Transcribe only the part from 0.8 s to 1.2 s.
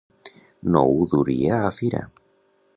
ho